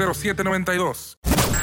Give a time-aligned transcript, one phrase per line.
[0.00, 1.16] 833-699-0792.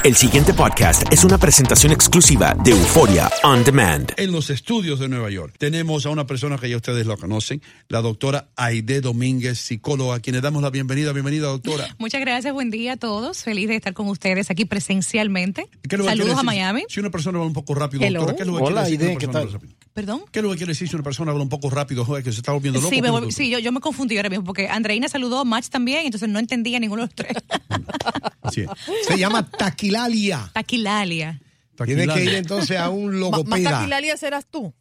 [0.04, 4.12] El siguiente podcast es una presentación exclusiva de Euforia On Demand.
[4.16, 7.60] En los estudios de Nueva York tenemos a una persona que ya ustedes lo conocen,
[7.88, 11.12] la doctora Aide Domínguez, psicóloga, a quien le damos la bienvenida.
[11.12, 11.96] Bienvenida, doctora.
[11.98, 13.42] Muchas gracias, buen día a todos.
[13.42, 15.68] Feliz de estar con ustedes aquí presencialmente.
[15.88, 16.42] ¿Qué es lo que quiere Saludos a?
[16.44, 16.84] Miami.
[16.88, 18.20] Si una persona habla un poco rápido, Hello.
[18.20, 18.82] doctora, ¿qué es lo que Hola?
[18.82, 19.52] Aide, ¿qué tal?
[19.52, 19.74] rápido?
[19.98, 20.22] Perdón.
[20.30, 22.30] ¿Qué es lo que quiere decir si una persona habla un poco rápido, joder, que
[22.30, 22.88] se está volviendo loco?
[22.94, 24.68] Sí, me ¿Qué es vol- lo que- sí, yo, yo me confundí ahora mismo porque
[24.68, 27.32] Andreina saludó, Match también, entonces no entendía ninguno de los tres.
[28.42, 28.68] Así es.
[29.08, 30.50] Se llama taquilalia.
[30.54, 31.40] Taquilalia.
[31.84, 33.70] Tienes que ir entonces a un Ma- logopeda.
[33.72, 34.72] Taquilalia serás tú.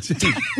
[0.00, 0.14] Sí.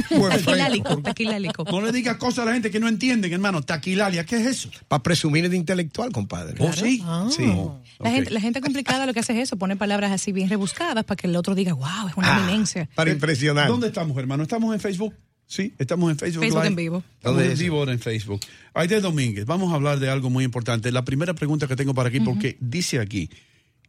[0.09, 1.65] Taquilálico, taquilálico.
[1.65, 3.63] No le digas cosas a la gente que no entienden, hermano.
[3.63, 4.71] Taquilalia, ¿qué es eso?
[4.89, 6.55] Para presumir de intelectual, compadre.
[6.59, 7.03] ¿Oh, sí?
[7.31, 7.53] Sí.
[8.01, 11.05] La, gente, la gente complicada lo que hace es eso, pone palabras así bien rebuscadas
[11.05, 12.89] para que el otro diga, wow, es una Ah, eminencia.
[12.95, 13.69] Para impresionar.
[13.69, 14.43] ¿Dónde estamos, hermano?
[14.43, 15.15] ¿Estamos en Facebook?
[15.47, 16.43] Sí, estamos en Facebook.
[16.45, 16.69] Facebook Live.
[16.69, 17.05] en vivo.
[17.17, 18.41] Estamos ¿Dónde en vivo ahora en Facebook.
[18.75, 20.91] Aide Domínguez, vamos a hablar de algo muy importante.
[20.93, 23.29] La primera pregunta que tengo para aquí, porque dice aquí,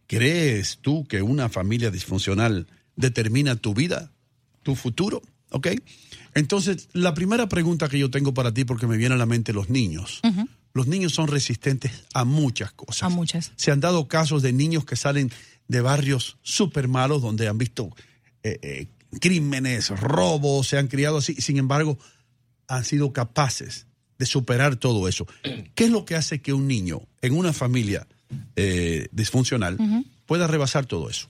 [0.07, 4.11] ¿crees tú que una familia disfuncional determina tu vida,
[4.61, 5.21] tu futuro?
[5.53, 5.67] ¿Ok?
[6.33, 9.53] Entonces, la primera pregunta que yo tengo para ti, porque me viene a la mente
[9.53, 10.19] los niños.
[10.73, 13.03] Los niños son resistentes a muchas cosas.
[13.03, 13.51] A muchas.
[13.55, 15.31] Se han dado casos de niños que salen
[15.67, 17.95] de barrios súper malos donde han visto
[18.41, 18.87] eh, eh,
[19.19, 21.35] crímenes, robos, se han criado así.
[21.35, 21.99] Sin embargo,
[22.67, 23.85] han sido capaces
[24.17, 25.27] de superar todo eso.
[25.75, 28.07] ¿Qué es lo que hace que un niño en una familia
[28.55, 29.77] eh, disfuncional
[30.25, 31.27] pueda rebasar todo eso?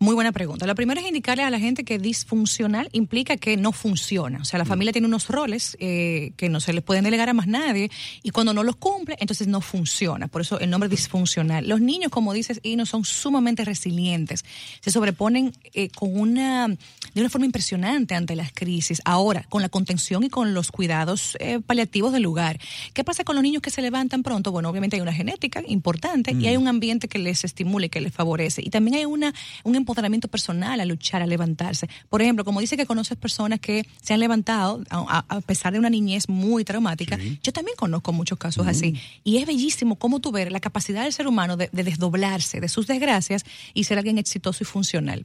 [0.00, 0.64] Muy buena pregunta.
[0.64, 4.38] La primera es indicarle a la gente que disfuncional implica que no funciona.
[4.40, 7.32] O sea, la familia tiene unos roles eh, que no se les pueden delegar a
[7.32, 7.90] más nadie
[8.22, 10.28] y cuando no los cumple, entonces no funciona.
[10.28, 11.66] Por eso el nombre disfuncional.
[11.66, 14.44] Los niños, como dices, Ino, son sumamente resilientes.
[14.80, 19.02] Se sobreponen eh, con una, de una forma impresionante ante las crisis.
[19.04, 22.60] Ahora, con la contención y con los cuidados eh, paliativos del lugar.
[22.94, 24.52] ¿Qué pasa con los niños que se levantan pronto?
[24.52, 28.00] Bueno, obviamente hay una genética importante y hay un ambiente que les estimula y que
[28.00, 28.62] les favorece.
[28.64, 31.88] Y también hay una, un empoderamiento personal a luchar, a levantarse.
[32.08, 35.90] Por ejemplo, como dice que conoces personas que se han levantado a, pesar de una
[35.90, 39.00] niñez muy traumática, yo también conozco muchos casos así.
[39.24, 42.68] Y es bellísimo cómo tú ver la capacidad del ser humano de, de desdoblarse de
[42.68, 43.44] sus desgracias
[43.74, 45.24] y ser alguien exitoso y funcional.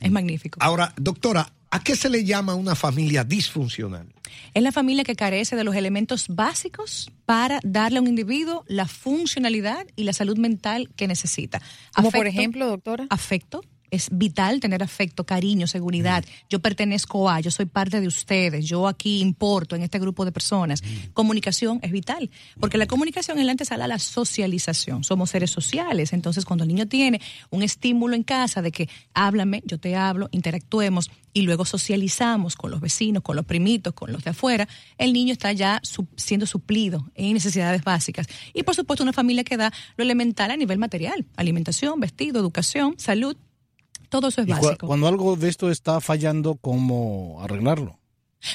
[0.00, 0.58] Es magnífico.
[0.60, 4.06] Ahora, doctora, ¿a qué se le llama una familia disfuncional?
[4.52, 8.86] Es la familia que carece de los elementos básicos para darle a un individuo la
[8.86, 11.62] funcionalidad y la salud mental que necesita.
[11.94, 13.06] Como por ejemplo, doctora.
[13.10, 13.62] Afecto,
[13.96, 16.22] Es vital tener afecto, cariño, seguridad.
[16.50, 20.32] Yo pertenezco a, yo soy parte de ustedes, yo aquí importo en este grupo de
[20.32, 20.82] personas.
[21.14, 25.02] Comunicación es vital, porque la comunicación es la antesala a la socialización.
[25.02, 29.62] Somos seres sociales, entonces cuando el niño tiene un estímulo en casa de que háblame,
[29.64, 34.24] yo te hablo, interactuemos y luego socializamos con los vecinos, con los primitos, con los
[34.24, 34.68] de afuera,
[34.98, 35.80] el niño está ya
[36.16, 38.26] siendo suplido en necesidades básicas.
[38.52, 42.94] Y por supuesto una familia que da lo elemental a nivel material, alimentación, vestido, educación,
[42.98, 43.38] salud,
[44.08, 44.86] todo eso es básico.
[44.86, 47.98] cuando algo de esto está fallando, ¿cómo arreglarlo?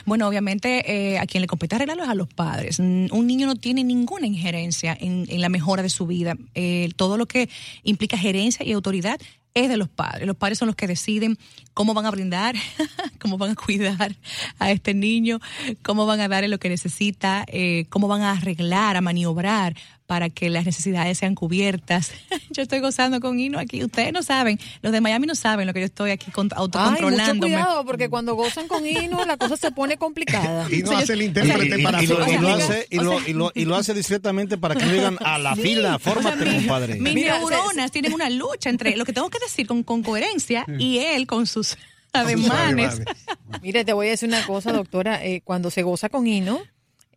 [0.05, 2.79] Bueno, obviamente eh, a quien le compete arreglarlo es a los padres.
[2.79, 6.35] Un niño no tiene ninguna injerencia en, en la mejora de su vida.
[6.55, 7.49] Eh, todo lo que
[7.83, 9.19] implica gerencia y autoridad
[9.53, 10.27] es de los padres.
[10.27, 11.37] Los padres son los que deciden
[11.73, 12.55] cómo van a brindar,
[13.19, 14.15] cómo van a cuidar
[14.59, 15.39] a este niño,
[15.83, 19.75] cómo van a darle lo que necesita, eh, cómo van a arreglar, a maniobrar
[20.11, 22.11] para que las necesidades sean cubiertas.
[22.51, 23.81] yo estoy gozando con Hino aquí.
[23.81, 26.59] Ustedes no saben, los de Miami no saben lo que yo estoy aquí con- Ay,
[26.59, 27.39] mucho autocontrolándome.
[27.39, 30.67] cuidado, porque cuando gozan con Hino, la cosa se pone complicada.
[30.69, 33.31] Y no hace el intérprete Y, para y lo, y lo hace, y, lo, y,
[33.31, 35.61] lo, y lo hace discretamente para que no digan a la Sí.
[35.61, 36.95] fila, O sea, fórmate, compadre.
[36.99, 40.97] Mis neuronas tienen una lucha entre lo que tengo que decir con, con coherencia y
[40.97, 41.77] él con sus
[42.11, 43.01] ademanes.
[43.61, 45.23] Mire, te voy a decir una cosa, doctora.
[45.23, 46.59] eh, cuando se goza con Hino,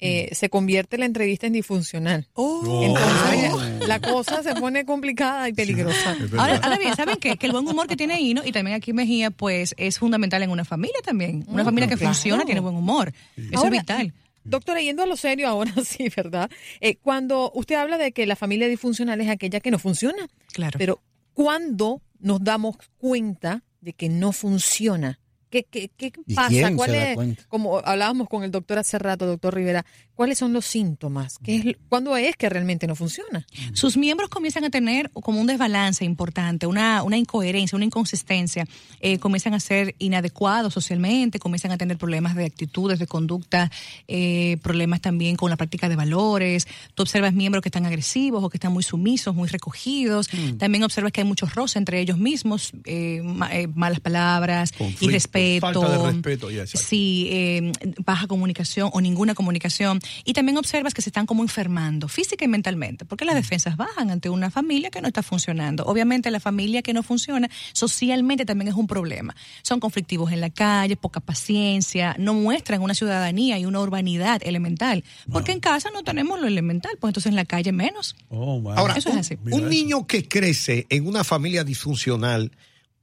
[0.01, 2.29] eh, se convierte la entrevista en disfuncional.
[2.37, 6.17] Entonces, la cosa se pone complicada y peligrosa.
[6.39, 7.37] Ahora, ahora bien, ¿saben qué?
[7.37, 10.51] Que el buen humor que tiene Hino y también aquí Mejía, pues es fundamental en
[10.51, 11.45] una familia también.
[11.49, 12.13] Una Mm, familia que claro.
[12.15, 13.13] funciona tiene buen humor.
[13.37, 14.13] Eso Ahora, es vital.
[14.45, 16.51] Doctora, yendo a lo serio ahora sí, ¿verdad?
[16.81, 20.29] Eh, cuando usted habla de que la familia disfuncional es aquella que no funciona.
[20.53, 20.79] Claro.
[20.79, 21.01] Pero,
[21.33, 25.19] ¿cuándo nos damos cuenta de que no funciona?
[25.55, 26.75] ¿Qué, qué, qué ¿Y pasa?
[26.75, 27.17] ¿Cuál es,
[27.47, 29.87] como hablábamos con el doctor hace rato, doctor Rivera,
[30.17, 31.39] ¿cuáles son los síntomas?
[31.39, 33.47] ¿Qué es, ¿Cuándo es que realmente no funciona?
[33.73, 38.67] sus miembros comienzan a tener como un desbalance importante, una, una incoherencia, una inconsistencia,
[38.99, 43.71] eh, comienzan a ser inadecuados socialmente, comienzan a tener problemas de actitudes, de conducta,
[44.09, 46.67] eh, problemas también con la práctica de valores.
[46.95, 50.29] Tú observas miembros que están agresivos o que están muy sumisos, muy recogidos.
[50.33, 50.57] Mm.
[50.57, 55.09] También observas que hay muchos roces entre ellos mismos, eh, ma- malas palabras, Conflictos,
[55.47, 55.81] irrespeto.
[55.83, 56.67] falta de respeto, ya.
[56.67, 57.73] Sí, eh,
[58.05, 60.01] baja comunicación o ninguna comunicación.
[60.25, 63.29] Y también observas que se están como enfermando física y mentalmente, porque Mm.
[63.29, 65.85] las defensas bajan ante una familia que no está funcionando.
[65.85, 69.35] Obviamente la familia que no funciona socialmente también es un problema.
[69.63, 75.05] Son conflictivos en la calle, poca paciencia, no muestran una ciudadanía y una urbanidad elemental,
[75.31, 78.17] porque en casa no tenemos lo elemental, pues entonces en la calle menos.
[78.29, 78.73] Oh, wow.
[78.73, 79.39] Ahora, Eso es así.
[79.51, 82.51] Un niño que crece en una familia disfuncional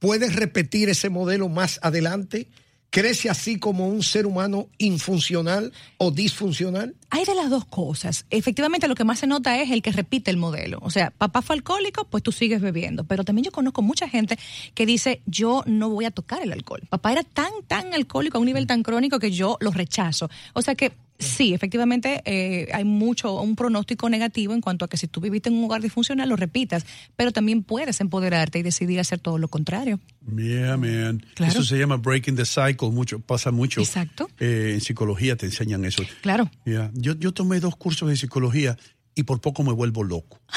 [0.02, 2.48] puede repetir ese modelo más adelante.
[2.90, 6.94] ¿Crece así como un ser humano infuncional o disfuncional?
[7.08, 8.26] Hay de las dos cosas.
[8.28, 10.78] Efectivamente, lo que más se nota es el que repite el modelo.
[10.82, 13.04] O sea, papá fue alcohólico, pues tú sigues bebiendo.
[13.04, 14.36] Pero también yo conozco mucha gente
[14.74, 16.82] que dice, yo no voy a tocar el alcohol.
[16.90, 20.28] Papá era tan, tan alcohólico a un nivel tan crónico que yo lo rechazo.
[20.52, 24.96] O sea que sí, efectivamente eh, hay mucho, un pronóstico negativo en cuanto a que
[24.96, 26.84] si tú viviste en un hogar disfuncional, lo repitas.
[27.16, 30.00] Pero también puedes empoderarte y decidir hacer todo lo contrario.
[30.36, 31.24] Yeah, man.
[31.34, 31.52] Claro.
[31.52, 33.80] Eso se llama breaking the cycle, mucho, pasa mucho.
[33.80, 34.28] Exacto.
[34.38, 36.02] Eh, en psicología te enseñan eso.
[36.20, 36.50] Claro.
[36.64, 36.90] Yeah.
[36.94, 38.76] Yo, yo tomé dos cursos de psicología
[39.14, 40.40] y por poco me vuelvo loco.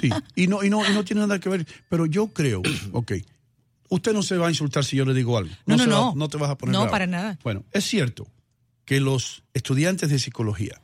[0.00, 2.62] Sí, y no, y no, y no tiene nada que ver, pero yo creo,
[2.92, 3.12] ok,
[3.88, 5.50] usted no se va a insultar si yo le digo algo.
[5.66, 6.14] No, no, se va- no.
[6.16, 6.90] no te vas a poner No, bravo.
[6.90, 7.38] para nada.
[7.42, 8.26] Bueno, es cierto
[8.86, 10.80] que los estudiantes de psicología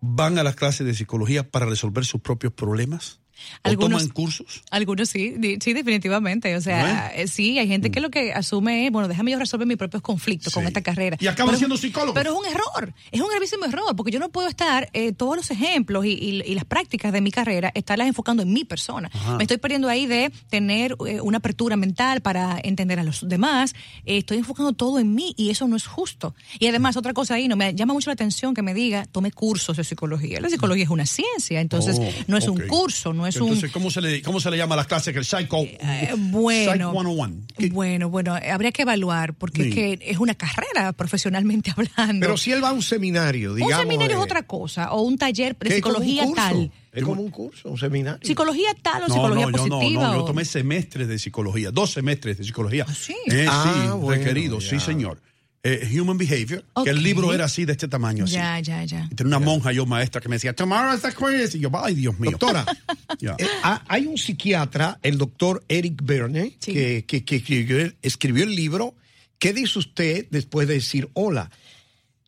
[0.00, 3.21] van a las clases de psicología para resolver sus propios problemas.
[3.64, 4.62] ¿O Algunos- toman cursos?
[4.70, 6.56] Algunos sí, sí, definitivamente.
[6.56, 9.66] O sea, eh, sí, hay gente que lo que asume es, bueno, déjame yo resolver
[9.66, 11.16] mis propios conflictos con esta carrera.
[11.20, 12.14] Y acaban Pero- siendo psicólogos.
[12.14, 15.36] Pero es un error, es un gravísimo error, porque yo no puedo estar, eh, todos
[15.36, 19.10] los ejemplos y, y- y las prácticas de mi carrera, estarlas enfocando en mi persona.
[19.12, 19.36] Ajá.
[19.36, 23.74] Me estoy perdiendo ahí de tener eh, una apertura mental para entender a los demás.
[24.04, 26.34] Eh, estoy enfocando todo en mí y eso no es justo.
[26.58, 29.30] Y además, otra cosa ahí, no me llama mucho la atención que me diga, tome
[29.32, 30.40] cursos de psicología.
[30.40, 33.90] La psicología es una ciencia, entonces Oh, no es un curso, no es Entonces, ¿cómo
[33.90, 35.58] se, le, ¿cómo se le llama a las clases que el psycho?
[35.62, 37.72] Eh, bueno, Psych 101.
[37.72, 39.68] bueno, bueno, eh, habría que evaluar porque Sí.
[39.68, 42.24] es que es una carrera profesionalmente hablando.
[42.26, 43.76] Pero si él va a un seminario, digamos.
[43.76, 46.70] un seminario de- es otra cosa o un taller de psicología tal.
[46.92, 48.20] Es como un curso, un seminario.
[48.22, 50.02] Psicología tal o No, psicología no, yo no, positiva.
[50.08, 52.86] no, yo tomé semestres de psicología, dos semestres de psicología.
[52.94, 53.14] sí?
[53.30, 55.18] Eh, Ah, sí, bueno, requerido, sí, señor.
[55.64, 58.24] Eh, Human Behavior, que el libro era así, de este tamaño.
[58.24, 58.34] Así.
[58.34, 59.08] Ya, ya, ya.
[59.10, 61.54] Y tenía una monja yo maestra que me decía, tomorrow is the quiz.
[61.54, 62.32] Y yo, ay, Dios mío.
[62.32, 62.64] Doctora,
[63.20, 63.36] Ya.
[63.38, 66.72] eh, ha- hay un psiquiatra, el doctor Eric Berne, Sí.
[66.72, 68.94] que, que- que escribió, escribió el libro.
[69.38, 71.50] ¿Qué dice usted después de decir hola?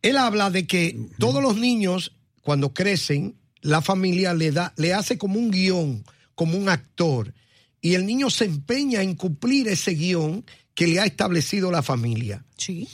[0.01, 5.17] Él habla de que todos los niños, cuando crecen, la familia le da, le hace
[5.17, 6.03] como un guion,
[6.35, 7.33] como un actor.
[7.81, 12.43] y el niño se empeña en cumplir ese guion que le ha establecido la familia.
[12.57, 12.87] Sí.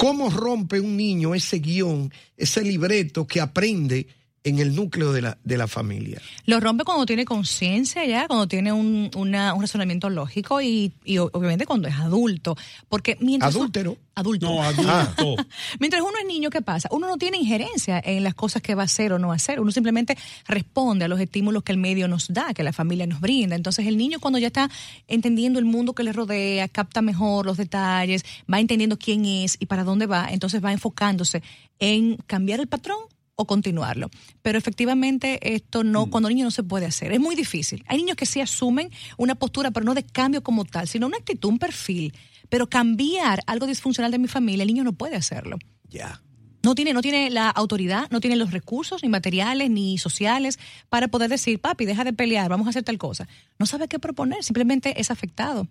[0.00, 4.06] ¿Cómo rompe un niño ese guion, ese libreto que aprende
[4.42, 6.20] en el núcleo de la, de la familia?
[6.46, 11.18] Lo rompe cuando tiene conciencia ya, cuando tiene un, una- un razonamiento lógico y, y
[11.18, 12.56] obviamente cuando es adulto.
[12.88, 13.54] Porque mientras.
[13.54, 13.96] ¿Adúltero?
[14.14, 14.46] Adulto.
[14.46, 15.36] No, adulto.
[15.78, 16.88] Mientras uno es niño, ¿qué pasa?
[16.92, 19.60] Uno no tiene injerencia en las cosas que va a hacer o no hacer.
[19.60, 23.20] Uno simplemente responde a los estímulos que el medio nos da, que la familia nos
[23.20, 23.56] brinda.
[23.56, 24.68] Entonces el niño cuando ya está
[25.08, 29.66] entendiendo el mundo que le rodea, capta mejor los detalles, va entendiendo quién es y
[29.66, 31.42] para dónde va, entonces va enfocándose
[31.78, 32.98] en cambiar el patrón
[33.40, 34.10] o continuarlo.
[34.42, 36.10] Pero efectivamente esto no, Mm.
[36.10, 37.84] cuando niño no se puede hacer, es muy difícil.
[37.88, 41.16] Hay niños que sí asumen una postura, pero no de cambio como tal, sino una
[41.16, 42.12] actitud, un perfil.
[42.48, 45.58] Pero cambiar algo disfuncional de mi familia, el niño no puede hacerlo.
[45.88, 46.20] Ya.
[46.62, 50.58] No tiene, no tiene la autoridad, no tiene los recursos, ni materiales, ni sociales,
[50.90, 53.26] para poder decir, papi, deja de pelear, vamos a hacer tal cosa.
[53.58, 55.68] No sabe qué proponer, simplemente es afectado.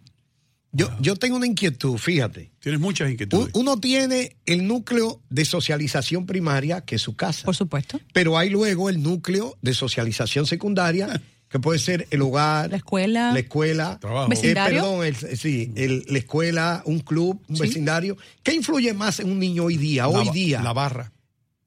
[0.72, 2.52] Yo, yo tengo una inquietud, fíjate.
[2.60, 3.54] Tienes muchas inquietudes.
[3.56, 7.46] U- Uno tiene el núcleo de socialización primaria, que es su casa.
[7.46, 8.00] Por supuesto.
[8.14, 13.34] Pero hay luego el núcleo de socialización secundaria, que puede ser el hogar, La escuela.
[13.34, 14.26] la escuela, Trabajo.
[14.28, 14.82] eh, ¿Vecindario?
[14.84, 17.64] perdón, el- sí, el- la escuela, un club, un Sí.
[17.64, 18.16] vecindario.
[18.44, 20.04] ¿Qué influye más en un niño hoy día?
[20.04, 21.12] La hoy ba- día, La barra.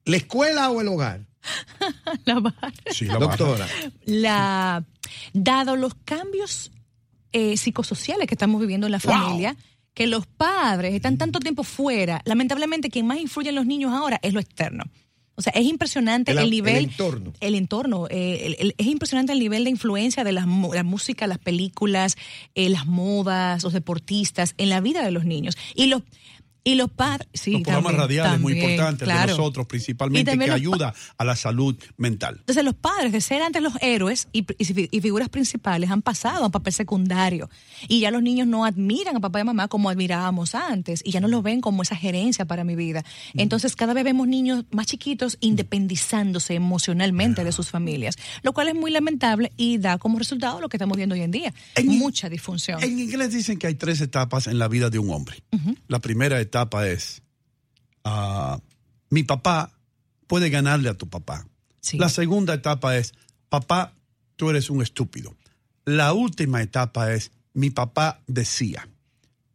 [0.05, 1.25] ¿la escuela o el hogar?
[2.25, 2.71] La barra.
[2.89, 3.35] Sí, la barra.
[3.35, 3.67] Doctora.
[4.05, 4.85] la
[5.33, 6.71] dado los cambios
[7.33, 9.55] eh, psicosociales que estamos viviendo en la familia,
[9.93, 14.19] que los padres están tanto tiempo fuera, lamentablemente quien más influye en los niños ahora
[14.23, 14.85] es lo externo.
[15.35, 16.83] O sea, es impresionante El- el, el nivel.
[16.85, 17.33] entorno.
[17.39, 18.07] El entorno.
[18.09, 22.17] eh, el- es impresionante el nivel de influencia de las la música, las películas,
[22.55, 25.57] eh, las modas, los deportistas en la vida de los niños.
[25.75, 26.03] Y los,
[26.63, 27.27] y los padres.
[27.33, 29.31] Sí, Los programas también, radiales muy importantes claro.
[29.33, 32.37] de nosotros, principalmente, que ayuda a la salud mental.
[32.39, 36.01] entonces los padres de ser antes los héroes y, y fi- y figuras principales han
[36.01, 37.49] pasado a un papel secundario
[37.89, 41.11] y ya los niños no admiran a papá y a mamá como admirábamos antes y
[41.11, 43.03] ya no los ven como esa gerencia para mi vida.
[43.33, 48.75] Entonces cada vez vemos niños más chiquitos independizándose emocionalmente de sus familias, lo cual es
[48.75, 51.53] muy lamentable y da como resultado lo que estamos viendo hoy en día,
[51.83, 52.81] mucha disfunción.
[52.81, 55.43] En inglés dicen que hay tres etapas en la vida de un hombre.
[55.87, 56.52] La primera etapa
[56.87, 57.21] es,
[58.03, 58.59] ah,
[59.09, 59.71] mi papá
[60.27, 61.47] puede ganarle a tu papá.
[61.81, 61.97] Sí.
[61.97, 63.13] La segunda etapa es,
[63.49, 63.93] papá,
[64.35, 65.35] tú eres un estúpido.
[65.85, 68.87] La última etapa es, mi papá decía.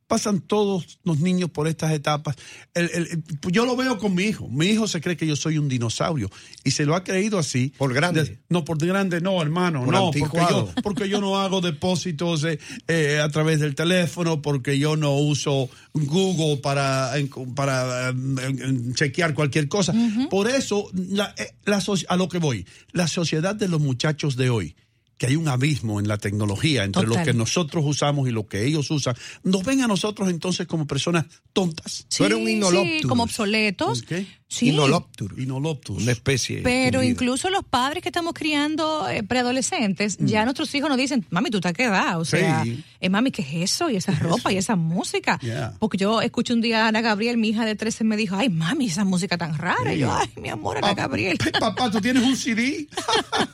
[0.09, 2.35] Pasan todos los niños por estas etapas.
[2.75, 3.23] El- el- el-
[3.53, 4.49] yo lo veo con mi hijo.
[4.49, 6.31] Mi hijo se cree que yo soy un dinosaurio
[6.65, 7.75] y se lo ha creído así.
[7.77, 8.25] Por grande.
[8.25, 9.85] De- no, por grande no, hermano.
[9.85, 14.41] Por no, porque yo, porque yo no hago depósitos eh, eh, a través del teléfono,
[14.41, 17.12] porque yo no uso Google para,
[17.55, 19.95] para eh, en- en chequear cualquier cosa.
[20.31, 24.49] Por eso, la- eh, la a lo que voy, la sociedad de los muchachos de
[24.49, 24.75] hoy,
[25.19, 27.19] que hay un abismo en la tecnología entre Total.
[27.19, 30.87] lo que nosotros usamos y lo que ellos usan, nos ven a nosotros entonces como
[30.87, 32.07] personas tontas.
[32.09, 33.07] Sí, Tú eres un sí, inoloptus.
[33.07, 34.05] como obsoletos.
[34.50, 34.71] Sí.
[34.71, 35.31] Inoloptus.
[35.38, 36.02] Inoloptus.
[36.02, 36.62] Una especie.
[36.62, 41.50] Pero incluso los padres que estamos criando eh, preadolescentes, ya nuestros hijos nos dicen, mami,
[41.50, 42.21] tú te has quedado.
[42.21, 42.83] O sea, Sí.
[43.00, 43.90] eh, mami, ¿qué es eso?
[43.90, 45.38] Y esa ropa y esa música.
[45.43, 45.75] Yeah.
[45.78, 48.49] Porque yo escuché un día a Ana Gabriel, mi hija de 13, me dijo, ay,
[48.49, 49.93] mami, esa música tan rara.
[49.95, 51.37] Y yo, ay, mi amor, Ana Gabriel.
[51.61, 52.88] Papá, ¿tú tienes un CD?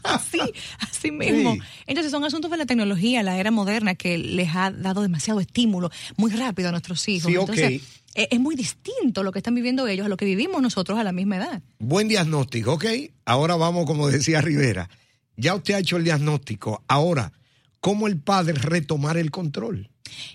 [0.05, 0.39] así,
[0.79, 1.55] así mismo.
[1.55, 1.61] Sí.
[1.89, 5.91] Entonces son asuntos de la tecnología, la era moderna, que les ha dado demasiado estímulo
[6.17, 7.33] muy rápido a nuestros hijos.
[7.33, 7.37] Sí.
[7.39, 7.81] Entonces, eh,
[8.15, 11.13] es muy distinto lo que están viviendo ellos a lo que vivimos nosotros a la
[11.13, 11.63] misma edad.
[11.79, 12.85] Buen diagnóstico, ¿ok?
[13.25, 14.89] Ahora vamos, como decía Rivera.
[15.37, 16.85] Ya usted ha hecho el diagnóstico.
[16.87, 17.33] Ahora,
[17.81, 19.91] ¿cómo el padre retomar el control?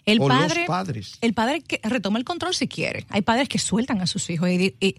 [0.05, 1.17] El o padre, los padres.
[1.21, 3.05] el padre que retoma el control si quiere.
[3.09, 4.95] Hay padres que sueltan a sus hijos y, di- y-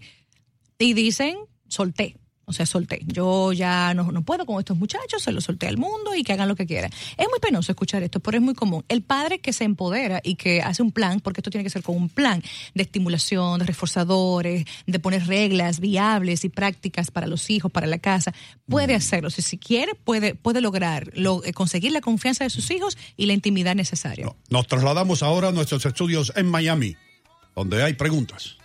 [0.79, 1.37] y dicen,
[1.69, 2.17] solté.
[2.47, 3.01] O sea, solté.
[3.07, 6.33] Yo ya no, no puedo con estos muchachos, se los solté al mundo y que
[6.33, 6.91] hagan lo que quieran.
[7.17, 8.85] Es muy penoso escuchar esto, pero es muy común.
[8.89, 11.85] El padre que se empodera y que hace un plan, porque esto tiene que ser
[11.85, 12.43] con un plan
[12.75, 17.99] de estimulación, de reforzadores, de poner reglas viables y prácticas para los hijos, para la
[17.99, 18.35] casa,
[18.69, 19.31] puede hacerlo.
[19.31, 23.27] Si, si quiere, puede, puede lograr lo- eh, conseguir la confianza de sus hijos y
[23.27, 24.27] la intimidad necesaria.
[24.49, 26.97] Nos trasladamos ahora a nuestros estudios en Miami,
[27.55, 28.57] donde hay preguntas.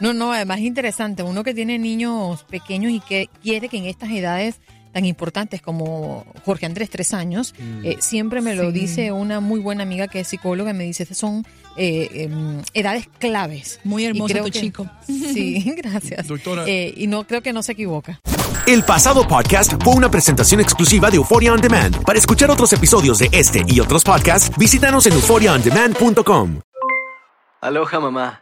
[0.00, 3.86] No, no, además es interesante, uno que tiene niños pequeños y que quiere que en
[3.86, 4.60] estas edades
[4.92, 8.78] tan importantes como Jorge Andrés, tres años, eh, siempre me lo Sí.
[8.80, 11.46] dice una muy buena amiga que es psicóloga, me dice, estas son
[11.78, 13.80] eh, em, edades claves.
[13.84, 14.86] Muy hermoso creo tu que- chico.
[15.06, 16.26] Sí, gracias.
[16.28, 16.64] Doctora.
[16.66, 18.20] Eh, y no creo que no se equivoca.
[18.66, 22.04] El pasado podcast fue una presentación exclusiva de Euphoria On Demand.
[22.04, 26.60] Para escuchar otros episodios de este y otros podcasts, visítanos en euphoriaondemand.com.
[27.62, 28.41] Aloha mamá,